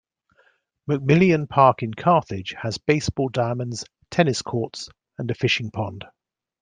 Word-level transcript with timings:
McMillian 0.89 1.47
Park 1.47 1.83
in 1.83 1.93
Carthage 1.93 2.55
has 2.59 2.79
baseball 2.79 3.29
diamonds, 3.29 3.85
tennis 4.09 4.41
courts, 4.41 4.89
and 5.19 5.29
a 5.29 5.35
fishing 5.35 5.69
pond. 5.69 6.05